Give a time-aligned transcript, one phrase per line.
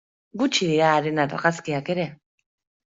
[0.41, 2.11] Gutxi dira haren argazkiak ere.